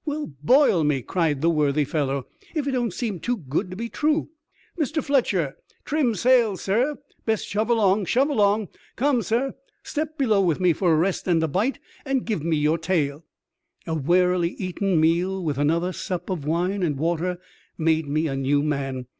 "Well, 0.06 0.32
boil 0.40 0.84
me," 0.84 1.02
cried 1.02 1.40
the 1.40 1.50
worthy 1.50 1.84
fellow, 1.84 2.28
if 2.54 2.68
it 2.68 2.70
don't 2.70 2.92
seem 2.94 3.18
too 3.18 3.36
good 3.38 3.72
to 3.72 3.76
be 3.76 3.88
true. 3.88 4.30
Mr. 4.78 5.02
Fletcher, 5.02 5.56
trim 5.84 6.14
sail, 6.14 6.56
sir. 6.56 6.96
Best 7.26 7.44
shove 7.48 7.68
along— 7.70 8.04
shove 8.04 8.30
along. 8.30 8.68
Come, 8.94 9.20
sir, 9.20 9.52
step 9.82 10.16
below 10.16 10.42
with 10.42 10.60
me 10.60 10.72
for 10.72 10.92
a 10.92 10.96
rest 10.96 11.26
and 11.26 11.42
a 11.42 11.48
bite, 11.48 11.80
and 12.04 12.24
give 12.24 12.44
me 12.44 12.56
your 12.56 12.78
tale." 12.78 13.24
A 13.84 13.94
warily 13.96 14.52
eaten 14.60 15.00
meal 15.00 15.42
with 15.42 15.58
another 15.58 15.90
sup 15.92 16.30
of 16.30 16.44
wine 16.44 16.84
and 16.84 16.96
water 16.96 17.38
made 17.76 18.06
me 18.06 18.28
a 18.28 18.36
new 18.36 18.62
man. 18.62 19.06